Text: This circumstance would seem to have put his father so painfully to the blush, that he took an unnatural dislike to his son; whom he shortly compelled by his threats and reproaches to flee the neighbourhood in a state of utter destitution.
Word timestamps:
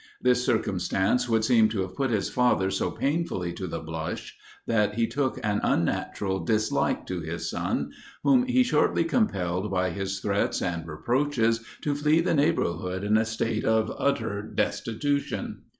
This 0.19 0.43
circumstance 0.43 1.29
would 1.29 1.45
seem 1.45 1.69
to 1.69 1.81
have 1.81 1.95
put 1.95 2.09
his 2.09 2.27
father 2.27 2.71
so 2.71 2.89
painfully 2.89 3.53
to 3.53 3.67
the 3.67 3.77
blush, 3.81 4.35
that 4.65 4.95
he 4.95 5.05
took 5.05 5.39
an 5.43 5.59
unnatural 5.61 6.39
dislike 6.43 7.05
to 7.05 7.19
his 7.19 7.47
son; 7.47 7.91
whom 8.23 8.47
he 8.47 8.63
shortly 8.63 9.03
compelled 9.03 9.69
by 9.69 9.91
his 9.91 10.17
threats 10.19 10.59
and 10.59 10.87
reproaches 10.87 11.63
to 11.83 11.93
flee 11.93 12.19
the 12.19 12.33
neighbourhood 12.33 13.03
in 13.03 13.15
a 13.15 13.25
state 13.25 13.63
of 13.63 13.93
utter 13.99 14.41
destitution. 14.41 15.65